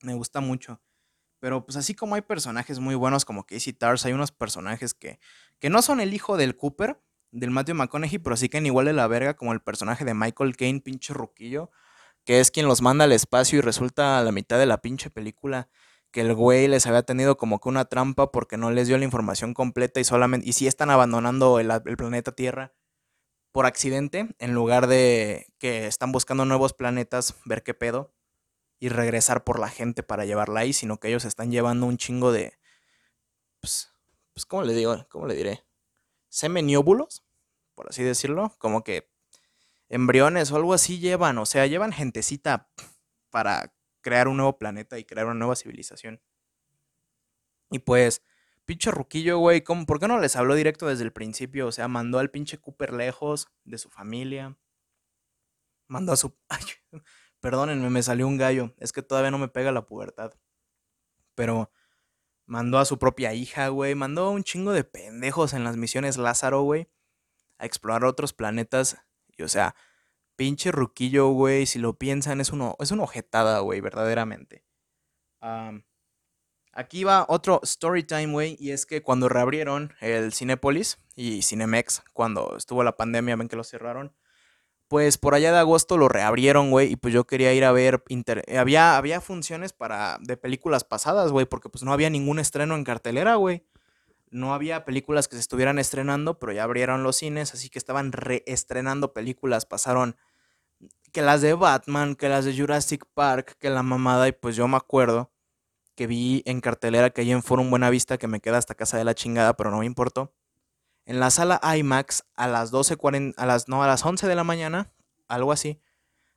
[0.02, 0.82] me gusta mucho.
[1.40, 5.20] Pero pues así como hay personajes muy buenos como Casey Tars, hay unos personajes que,
[5.60, 7.00] que no son el hijo del Cooper,
[7.32, 10.56] del Matthew McConaughey, pero sí que igual de la verga como el personaje de Michael
[10.56, 11.72] Caine, pinche ruquillo,
[12.26, 15.10] que es quien los manda al espacio y resulta a la mitad de la pinche
[15.10, 15.70] película
[16.12, 19.06] que el güey les había tenido como que una trampa porque no les dio la
[19.06, 22.74] información completa y solamente, y sí están abandonando el, el planeta Tierra
[23.52, 28.14] por accidente, en lugar de que están buscando nuevos planetas, ver qué pedo,
[28.80, 32.32] y regresar por la gente para llevarla ahí, sino que ellos están llevando un chingo
[32.32, 32.58] de,
[33.60, 33.94] pues,
[34.34, 35.06] pues ¿cómo le digo?
[35.10, 35.64] ¿Cómo le diré?
[36.32, 37.24] Semenióbulos,
[37.76, 39.12] por así decirlo, como que
[39.90, 42.72] embriones o algo así llevan, o sea, llevan gentecita
[43.30, 46.22] para crear un nuevo planeta y crear una nueva civilización.
[47.70, 48.24] Y pues,
[48.66, 51.68] pinche ruquillo, güey, ¿por qué no les habló directo desde el principio?
[51.68, 54.58] O sea, mandó al pinche Cooper lejos de su familia.
[55.88, 56.36] Mandó a su...
[57.42, 58.74] Perdónenme, me salió un gallo.
[58.78, 60.34] Es que todavía no me pega la pubertad.
[61.36, 61.72] Pero
[62.52, 63.96] Mandó a su propia hija, güey.
[63.96, 66.90] Mandó a un chingo de pendejos en las misiones Lázaro, güey.
[67.58, 68.98] A explorar otros planetas.
[69.38, 69.74] Y o sea,
[70.36, 71.66] pinche ruquillo, güey.
[71.66, 74.66] Si lo piensan, es, uno, es una ojetada, güey, verdaderamente.
[76.74, 78.58] aquí va otro story time, güey.
[78.60, 83.56] Y es que cuando reabrieron el Cinepolis y Cinemex, cuando estuvo la pandemia, ven que
[83.56, 84.14] lo cerraron.
[84.92, 88.04] Pues por allá de agosto lo reabrieron, güey, y pues yo quería ir a ver,
[88.60, 92.84] había, había funciones para, de películas pasadas, güey, porque pues no había ningún estreno en
[92.84, 93.64] cartelera, güey.
[94.32, 98.12] No había películas que se estuvieran estrenando, pero ya abrieron los cines, así que estaban
[98.12, 100.18] reestrenando películas, pasaron
[101.14, 104.68] que las de Batman, que las de Jurassic Park, que la mamada, y pues yo
[104.68, 105.32] me acuerdo
[105.96, 108.98] que vi en cartelera que hay en Forum Buena Vista, que me queda hasta casa
[108.98, 110.34] de la chingada, pero no me importó
[111.06, 114.44] en la sala IMAX a las 12.40, a las, no, a las 11 de la
[114.44, 114.92] mañana,
[115.28, 115.80] algo así,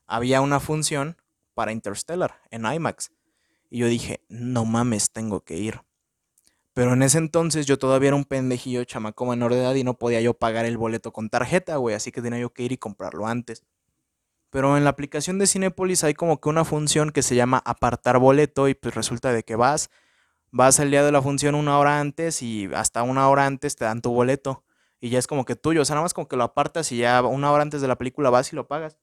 [0.07, 1.16] había una función
[1.55, 3.12] para Interstellar en IMAX.
[3.70, 5.81] Y yo dije, no mames, tengo que ir.
[6.74, 9.94] Pero en ese entonces yo todavía era un pendejillo chamaco menor de edad y no
[9.94, 12.79] podía yo pagar el boleto con tarjeta, güey, así que tenía yo que ir y
[12.79, 13.62] comprarlo antes.
[14.50, 18.18] Pero en la aplicación de Cinepolis hay como que una función que se llama apartar
[18.18, 19.90] boleto y pues resulta de que vas
[20.55, 23.85] vas el día de la función una hora antes y hasta una hora antes te
[23.85, 24.64] dan tu boleto.
[25.01, 26.99] Y ya es como que tuyo, o sea, nada más como que lo apartas y
[26.99, 29.01] ya una hora antes de la película vas y lo pagas.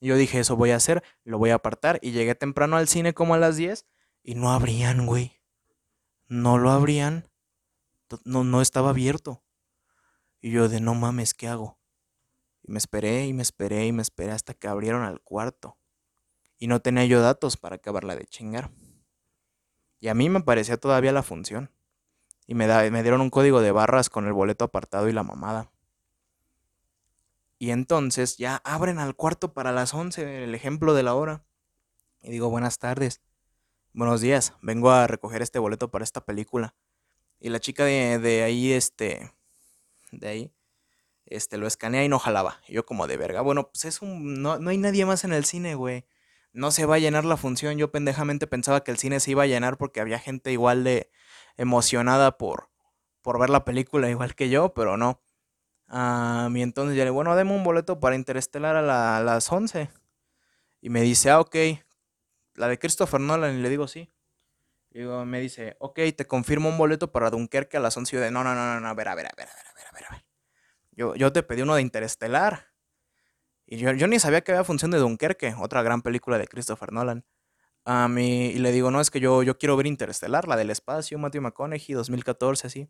[0.00, 2.00] Y yo dije, eso voy a hacer, lo voy a apartar.
[2.02, 3.86] Y llegué temprano al cine como a las 10
[4.24, 5.40] y no abrían, güey.
[6.26, 7.30] No lo abrían.
[8.24, 9.44] No, no estaba abierto.
[10.40, 11.78] Y yo de no mames, ¿qué hago?
[12.62, 15.78] Y me esperé y me esperé y me esperé hasta que abrieron al cuarto.
[16.58, 18.72] Y no tenía yo datos para acabarla de chingar.
[20.00, 21.70] Y a mí me parecía todavía la función.
[22.46, 25.22] Y me, da, me dieron un código de barras con el boleto apartado y la
[25.22, 25.70] mamada.
[27.58, 31.44] Y entonces ya abren al cuarto para las 11, el ejemplo de la hora.
[32.22, 33.20] Y digo, buenas tardes.
[33.92, 36.74] Buenos días, vengo a recoger este boleto para esta película.
[37.40, 39.32] Y la chica de, de ahí, este,
[40.12, 40.52] de ahí,
[41.24, 42.60] este, lo escanea y no jalaba.
[42.68, 45.32] Y yo como de verga, bueno, pues es un, no, no hay nadie más en
[45.32, 46.04] el cine, güey
[46.56, 47.76] no se va a llenar la función.
[47.76, 51.10] Yo pendejamente pensaba que el cine se iba a llenar porque había gente igual de
[51.58, 52.70] emocionada por,
[53.20, 55.20] por ver la película igual que yo, pero no.
[55.86, 59.90] Ah, y entonces ya le bueno, deme un boleto para Interestelar a, las 11.
[60.80, 61.56] Y me dice, ah, ok.
[62.54, 63.58] La de Christopher Nolan.
[63.58, 64.10] Y le digo, sí.
[64.90, 68.16] Y me dice, ok, te confirmo un boleto para Dunkerque a las 11.
[68.16, 69.66] Y yo de, no, no, no, no, a ver, a ver, a ver, a ver,
[69.66, 70.24] a ver, a ver.
[70.92, 72.75] Yo, yo te pedí uno de Interestelar.
[73.66, 77.24] Y yo, ni sabía que había función de Dunkerque, otra gran película de Christopher Nolan.
[77.84, 80.70] A mí, y le digo, no, es que yo, yo quiero ver Interestelar, la del
[80.70, 82.88] espacio, Matthew McConaughey, 2014, así.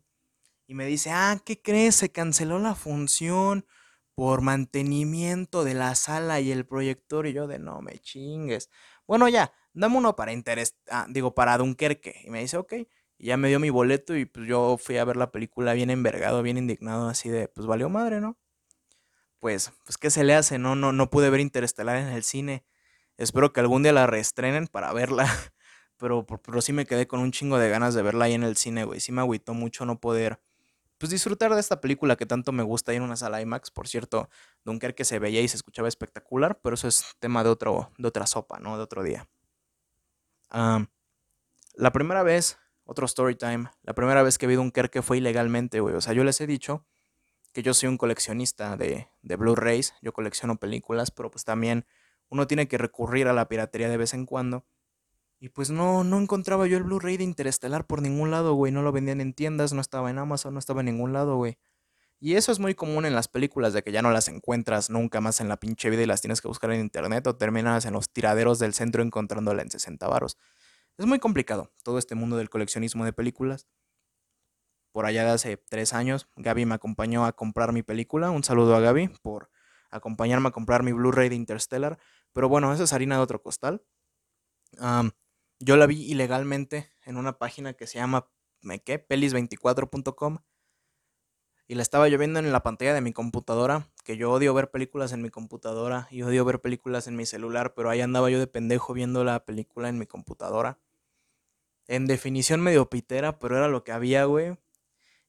[0.67, 1.95] Y me dice, ah, ¿qué crees?
[1.95, 3.65] Se canceló la función
[4.15, 7.27] por mantenimiento de la sala y el proyector.
[7.27, 8.69] Y yo de, no me chingues.
[9.07, 12.21] Bueno, ya, dame uno para interés, ah, digo, para Dunkerque.
[12.25, 12.73] Y me dice, ok.
[13.19, 15.89] Y ya me dio mi boleto y pues yo fui a ver la película bien
[15.89, 18.37] envergado, bien indignado, así de, pues valió madre, ¿no?
[19.39, 20.57] Pues, pues, ¿qué se le hace?
[20.57, 22.65] No, no, no pude ver Interestelar en el cine.
[23.17, 25.27] Espero que algún día la reestrenen para verla.
[25.99, 28.55] Pero, pero sí me quedé con un chingo de ganas de verla ahí en el
[28.55, 28.99] cine, güey.
[28.99, 30.39] Sí me agüitó mucho no poder,
[30.99, 33.71] pues, disfrutar de esta película que tanto me gusta ahí en una sala IMAX.
[33.71, 34.29] Por cierto,
[34.95, 38.27] que se veía y se escuchaba espectacular, pero eso es tema de, otro, de otra
[38.27, 38.77] sopa, ¿no?
[38.77, 39.27] De otro día.
[40.51, 45.95] la primera vez, otro story time, la primera vez que vi Dunkerque fue ilegalmente, güey.
[45.95, 46.85] O sea, yo les he dicho
[47.57, 51.87] que yo soy un coleccionista de, de Blu-rays, yo colecciono películas, pero pues también
[52.29, 54.67] uno tiene que recurrir a la piratería de vez en cuando.
[55.39, 58.71] Y pues no, no encontraba yo el Blu-ray de Interestelar por ningún lado, güey.
[58.71, 61.57] No lo vendían en tiendas, no estaba en Amazon, no estaba en ningún lado, güey.
[62.19, 65.19] Y eso es muy común en las películas de que ya no las encuentras nunca
[65.19, 67.93] más en la pinche vida y las tienes que buscar en internet o terminas en
[67.93, 70.37] los tiraderos del centro encontrándola en 60 varos.
[70.99, 73.65] Es muy complicado todo este mundo del coleccionismo de películas
[74.97, 76.27] por allá de hace tres años.
[76.37, 78.31] Gaby me acompañó a comprar mi película.
[78.31, 79.51] Un saludo a Gaby por
[79.91, 81.99] acompañarme a comprar mi Blu-ray de Interstellar.
[82.33, 83.83] Pero bueno, esa es harina de otro costal.
[85.59, 88.27] yo la vi ilegalmente en una página que se llama
[88.61, 89.07] ¿me qué?
[89.07, 90.39] pelis24.com.
[91.67, 94.71] Y la estaba yo viendo en la pantalla de mi computadora, que yo odio ver
[94.71, 98.39] películas en mi computadora y odio ver películas en mi celular, pero ahí andaba yo
[98.39, 100.79] de pendejo viendo la película en mi computadora.
[101.85, 104.57] En definición medio pitera, pero era lo que había, güey.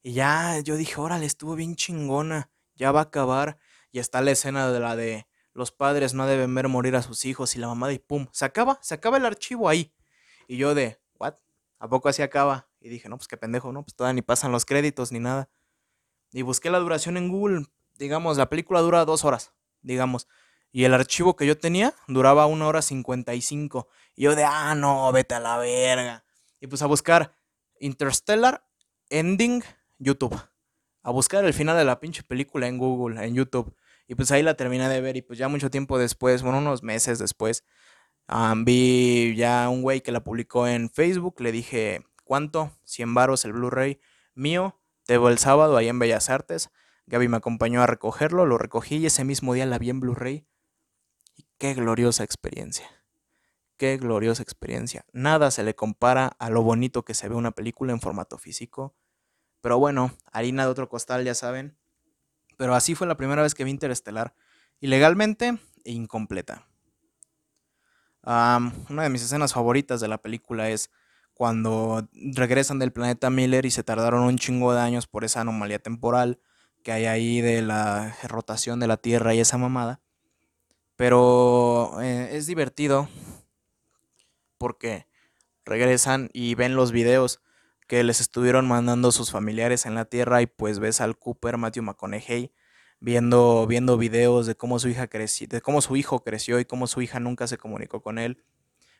[0.08, 3.58] Y ya yo dije, órale, estuvo bien chingona, ya va a acabar.
[3.92, 7.26] Y está la escena de la de los padres no deben ver morir a sus
[7.26, 9.92] hijos y la mamá y pum, se acaba, se acaba el archivo ahí.
[10.46, 11.34] Y yo de, ¿what?
[11.78, 12.70] ¿A poco así acaba?
[12.80, 13.82] Y dije, no, pues qué pendejo, ¿no?
[13.82, 15.50] Pues todavía ni pasan los créditos ni nada.
[16.32, 17.66] Y busqué la duración en Google.
[17.98, 20.26] Digamos, la película dura dos horas, digamos.
[20.72, 23.88] Y el archivo que yo tenía duraba una hora cincuenta y cinco.
[24.16, 26.24] Y yo de, ah, no, vete a la verga.
[26.60, 27.36] Y pues a buscar
[27.78, 28.64] Interstellar
[29.10, 29.62] Ending
[29.98, 30.38] YouTube.
[31.02, 33.74] A buscar el final de la pinche película en Google, en YouTube.
[34.06, 36.82] Y pues ahí la terminé de ver y pues ya mucho tiempo después, bueno, unos
[36.82, 37.64] meses después,
[38.64, 41.40] vi ya un güey que la publicó en Facebook.
[41.40, 42.72] Le dije, ¿cuánto?
[42.84, 44.00] 100 varos el Blu-ray
[44.34, 44.80] mío.
[45.04, 46.70] Te el sábado ahí en Bellas Artes.
[47.06, 50.46] Gaby me acompañó a recogerlo, lo recogí y ese mismo día la vi en Blu-ray.
[51.36, 52.86] Y qué gloriosa experiencia.
[53.78, 55.06] Qué gloriosa experiencia.
[55.12, 58.94] Nada se le compara a lo bonito que se ve una película en formato físico.
[59.60, 61.76] Pero bueno, harina de otro costal, ya saben.
[62.56, 64.34] Pero así fue la primera vez que vi Interestelar.
[64.80, 66.66] Ilegalmente e incompleta.
[68.24, 70.90] una de mis escenas favoritas de la película es
[71.34, 75.78] cuando regresan del planeta Miller y se tardaron un chingo de años por esa anomalía
[75.78, 76.40] temporal
[76.82, 80.00] que hay ahí de la rotación de la Tierra y esa mamada.
[80.96, 83.08] Pero eh, es divertido
[84.58, 85.06] porque
[85.64, 87.40] regresan y ven los videos
[87.88, 91.82] que les estuvieron mandando sus familiares en la Tierra y pues ves al Cooper Matthew
[91.82, 92.52] McConaughey
[93.00, 96.86] viendo, viendo videos de cómo su hija creció, de cómo su hijo creció y cómo
[96.86, 98.44] su hija nunca se comunicó con él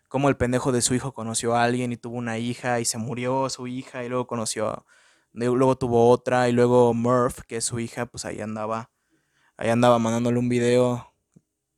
[0.08, 2.98] cómo el pendejo de su hijo conoció a alguien y tuvo una hija y se
[2.98, 4.84] murió su hija y luego conoció,
[5.32, 8.90] luego tuvo otra y luego Murph, que es su hija, pues ahí andaba,
[9.56, 11.12] ahí andaba mandándole un video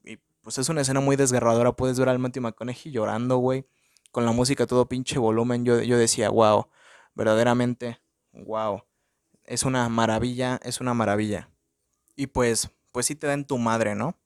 [0.05, 3.67] y pues es una escena muy desgarradora, puedes ver al Matthew McConaughey llorando, güey,
[4.13, 6.67] con la música todo pinche volumen, yo, yo decía, wow,
[7.15, 8.01] verdaderamente,
[8.33, 8.83] wow,
[9.45, 11.51] es una maravilla, es una maravilla.
[12.17, 14.17] Y pues, pues sí te da en tu madre, ¿no?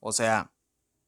[0.00, 0.52] O sea,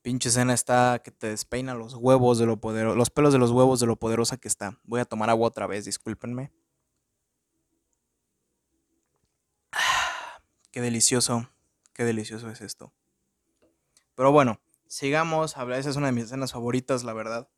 [0.04, 3.50] Pinche escena está que te despeina los huevos de lo poderoso, los pelos de los
[3.52, 4.78] huevos de lo poderosa que está.
[4.84, 6.52] Voy a tomar agua otra vez, discúlpenme.
[10.72, 11.48] qué delicioso,
[11.94, 12.92] qué delicioso es esto.
[14.14, 15.56] Pero bueno, sigamos.
[15.56, 17.48] Esa es una de mis escenas favoritas, la verdad.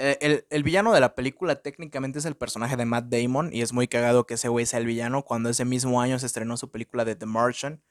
[0.00, 3.62] Eh, el, el, villano de la película técnicamente es el personaje de Matt Damon y
[3.62, 6.56] es muy cagado que ese güey sea el villano cuando ese mismo año se estrenó
[6.56, 7.82] su película de The Martian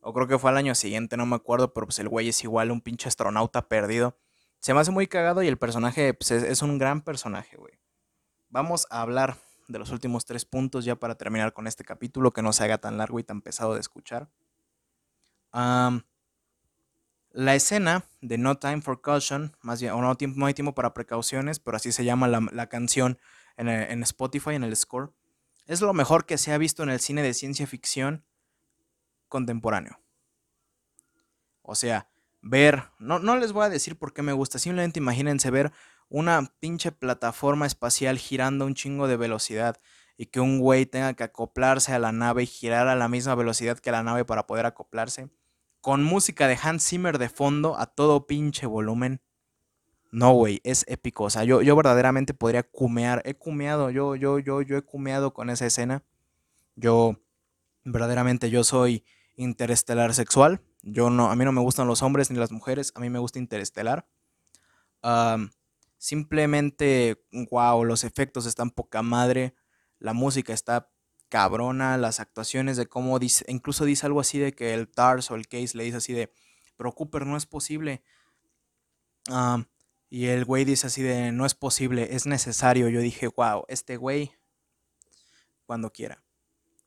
[0.00, 2.44] o creo que fue al año siguiente, no me acuerdo, pero pues el güey es
[2.44, 4.16] igual un pinche astronauta perdido.
[4.60, 7.74] Se me hace muy cagado y el personaje pues, es, un gran personaje, güey.
[8.48, 12.40] Vamos a hablar de los últimos tres puntos ya para terminar con este capítulo, que
[12.40, 14.30] no se haga tan largo y tan pesado de escuchar.
[17.36, 20.94] La escena de No Time for Caution, más bien, o no, no hay tiempo para
[20.94, 23.18] precauciones, pero así se llama la, canción
[23.58, 25.12] en, en Spotify, en el score,
[25.66, 28.24] es lo mejor que se ha visto en el cine de ciencia ficción
[29.28, 30.00] contemporáneo.
[31.60, 32.08] O sea,
[32.40, 35.72] ver, no, no les voy a decir por qué me gusta, simplemente imagínense ver
[36.08, 39.76] una pinche plataforma espacial girando un chingo de velocidad
[40.16, 43.34] y que un güey tenga que acoplarse a la nave y girar a la misma
[43.34, 45.28] velocidad que la nave para poder acoplarse.
[45.86, 49.20] Con música de Hans Zimmer de fondo a todo pinche volumen.
[50.10, 51.22] No, güey, es épico.
[51.22, 53.22] O sea, yo, yo verdaderamente podría cumear.
[53.24, 56.02] He cumeado, yo, yo, yo, yo he cumeado con esa escena.
[56.74, 57.20] Yo,
[57.84, 59.04] verdaderamente, yo soy
[59.36, 60.60] interestelar sexual.
[60.82, 63.20] Yo no, a mí no me gustan los hombres ni las mujeres, a mí me
[63.20, 64.08] gusta interestelar.
[65.98, 69.54] simplemente, wow, los efectos están poca madre,
[70.00, 70.90] la música está
[71.28, 75.34] cabrona, las actuaciones de cómo dice, incluso dice algo así de que el TARS o
[75.34, 76.32] el Case le dice así de,
[76.76, 78.02] pero Cooper no es posible.
[80.08, 82.88] y el güey dice así de, no es posible, es necesario.
[82.88, 84.32] Yo dije, wow, este güey,
[85.66, 86.22] cuando quiera.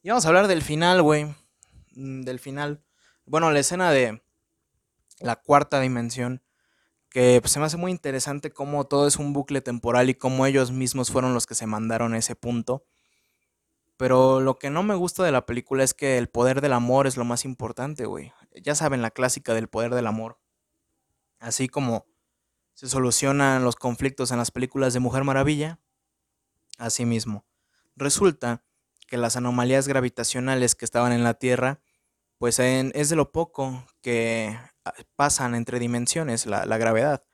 [0.02, 1.26] Y vamos a hablar del final, güey.
[1.96, 2.84] Mm, del final.
[3.26, 4.22] Bueno, la escena de
[5.20, 6.42] la cuarta dimensión,
[7.10, 10.46] que pues, se me hace muy interesante cómo todo es un bucle temporal y cómo
[10.46, 12.86] ellos mismos fueron los que se mandaron a ese punto.
[14.00, 17.06] Pero lo que no me gusta de la película es que el poder del amor
[17.06, 18.32] es lo más importante, güey.
[18.64, 20.40] Ya saben la clásica del poder del amor.
[21.42, 22.06] Así como
[22.76, 25.80] se solucionan los conflictos en las películas de Mujer Maravilla,
[26.78, 27.44] así mismo.
[27.98, 28.64] Resulta
[29.06, 31.82] que las anomalías gravitacionales que estaban en la Tierra,
[32.38, 37.26] pues es de lo poco que ah, pasan entre dimensiones, la, la gravedad.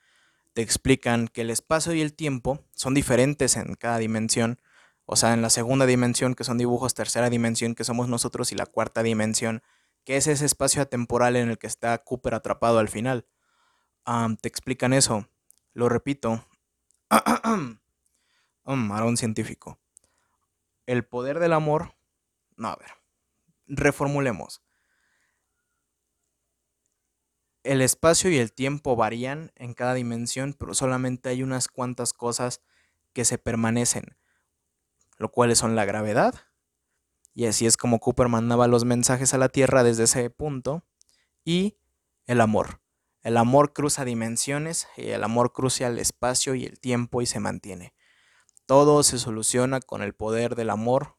[0.53, 4.59] Te explican que el espacio y el tiempo son diferentes en cada dimensión,
[5.05, 8.55] o sea, en la segunda dimensión, que son dibujos, tercera dimensión, que somos nosotros, y
[8.55, 9.63] la cuarta dimensión,
[10.03, 13.25] que es ese espacio atemporal en el que está Cooper atrapado al final.
[14.41, 15.27] te explican eso.
[15.73, 16.45] Lo repito.
[17.11, 17.77] um,
[18.91, 19.79] ahora un científico
[20.85, 21.95] el poder del amor.
[22.57, 22.91] No, a ver.
[23.67, 24.61] Reformulemos.
[27.63, 32.61] El espacio y el tiempo varían en cada dimensión, pero solamente hay unas cuantas cosas
[33.11, 34.15] que se permanecen,
[35.17, 36.35] lo cual son la gravedad,
[37.33, 40.83] y así es como Cooper mandaba los mensajes a la Tierra desde ese punto,
[41.43, 41.77] y
[42.25, 42.81] el amor.
[43.21, 47.39] El amor cruza dimensiones y el amor cruza el espacio y el tiempo y se
[47.39, 47.93] mantiene.
[48.65, 51.17] Todo se soluciona con el poder del amor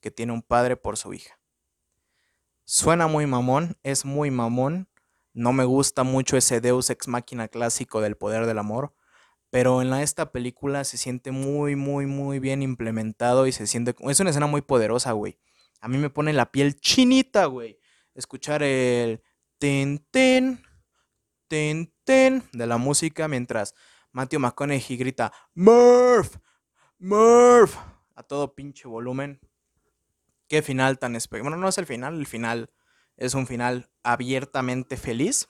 [0.00, 1.40] que tiene un padre por su hija.
[2.64, 4.88] Suena muy mamón, es muy mamón.
[5.32, 8.94] No me gusta mucho ese Deus ex máquina clásico del poder del amor,
[9.50, 13.94] pero en esta película se siente muy, muy, muy bien implementado y se siente.
[14.00, 15.38] Es una escena muy poderosa, güey.
[15.80, 17.78] A mí me pone la piel chinita, güey.
[18.14, 19.22] Escuchar el
[19.58, 20.62] ten ten,
[21.48, 23.74] ten ten de la música mientras
[24.12, 26.36] Matthew McConaughey grita Murph,
[26.98, 27.76] Murph
[28.14, 29.40] a todo pinche volumen.
[30.48, 31.52] Qué final tan espectacular.
[31.52, 32.70] Bueno, no es el final, el final
[33.16, 35.48] es un final abiertamente feliz.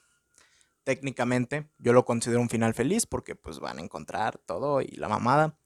[0.87, 5.09] Técnicamente, yo lo considero un final feliz porque pues van a encontrar todo y la
[5.09, 5.59] mamada.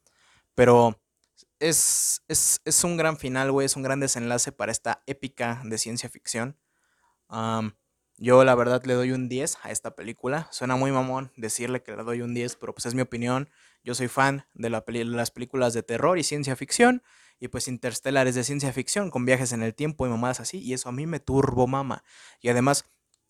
[0.56, 1.00] Pero
[1.60, 3.68] es, es, un gran final, güey.
[3.68, 6.58] Es un gran desenlace para esta épica de ciencia ficción.
[8.18, 10.48] yo la verdad le doy un 10 a esta película.
[10.50, 13.48] Suena muy mamón decirle que le doy un 10, pero pues es mi opinión.
[13.84, 17.04] Yo soy fan de, la las películas de terror y ciencia ficción.
[17.40, 20.58] Y pues Interstellar es de ciencia ficción con viajes en el tiempo y mamadas así.
[20.58, 22.04] Y eso a mí me turbo mama.
[22.40, 22.86] Y además,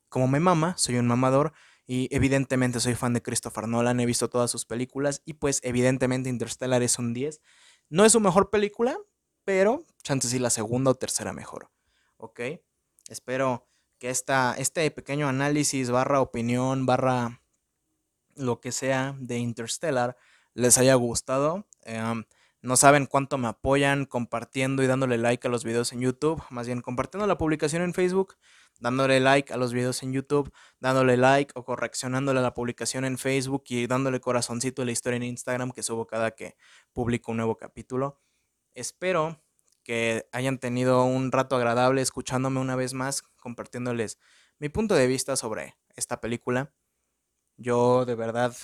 [0.07, 1.51] como me mama, soy un mamador.
[1.87, 5.21] Y evidentemente soy fan de Christopher Nolan, he visto todas sus películas.
[5.25, 7.41] Y pues evidentemente Interstellar es un 10.
[7.89, 8.97] No es su mejor película,
[9.43, 11.69] pero chances sí la segunda o tercera mejor.
[12.17, 12.39] ¿Ok?
[13.09, 13.67] Espero
[13.99, 17.41] que esta, este pequeño análisis barra opinión barra
[18.35, 20.17] lo que sea de Interstellar
[20.53, 21.67] les haya gustado.
[21.83, 22.25] Em,
[22.61, 26.41] no saben cuánto me apoyan compartiendo y dándole like a los videos en YouTube.
[26.49, 28.35] Más bien compartiendo la publicación en Facebook,
[28.81, 33.17] dándole like a los videos en YouTube, dándole like o correccionándole a la publicación en
[33.17, 36.57] Facebook y dándole corazoncito a la historia en Instagram que subo cada que
[36.91, 38.19] publico un nuevo capítulo.
[38.73, 39.41] Espero
[39.83, 44.17] que hayan tenido un rato agradable escuchándome una vez más, compartiéndoles
[44.59, 46.73] mi punto de vista sobre esta película.
[47.57, 48.55] Yo de verdad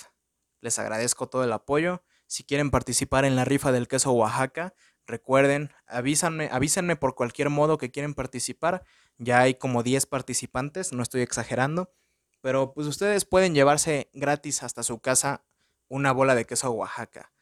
[0.60, 2.02] les agradezco todo el apoyo.
[2.26, 4.74] Si quieren participar en la rifa del queso Oaxaca,
[5.06, 8.84] recuerden, avísanme, avísenme por cualquier modo que quieren participar.
[9.18, 11.92] Ya hay como 10 participantes, no estoy exagerando.
[12.40, 15.44] Pero pues ustedes pueden llevarse gratis hasta su casa
[15.88, 17.32] una bola de queso Oaxaca.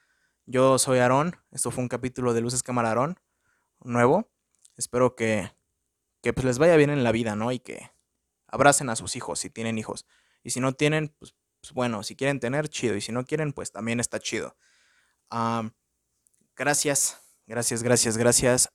[0.47, 3.21] Yo soy Aarón, esto fue un capítulo de Luces Cámara Aarón,
[3.83, 4.31] nuevo.
[4.77, 5.53] Espero que,
[6.23, 7.53] que pues les vaya bien en la vida, ¿no?
[7.53, 7.91] Y que
[8.47, 10.07] abracen a sus hijos si tienen hijos.
[10.43, 12.95] Y si no tienen, pues, pues bueno, si quieren tener, chido.
[12.95, 14.57] Y si no quieren, pues también está chido.
[16.57, 18.71] gracias, gracias, gracias, gracias.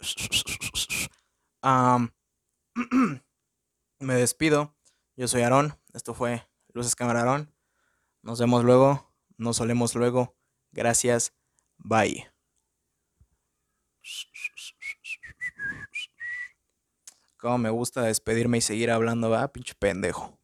[4.00, 4.76] me despido.
[5.16, 5.78] Yo soy Aarón.
[5.94, 7.54] Esto fue Luces Cámara Aarón.
[8.22, 9.14] Nos vemos luego.
[9.38, 10.36] Nos solemos luego.
[10.72, 11.34] Gracias.
[11.78, 12.28] Bye.
[17.38, 20.41] Como me gusta despedirme y seguir hablando, va, pinche pendejo.